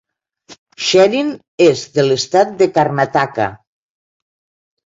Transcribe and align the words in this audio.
Sherin 0.85 1.29
és 1.67 1.83
de 1.99 2.07
l'estat 2.07 2.57
de 2.63 2.71
Karnataka. 2.79 3.49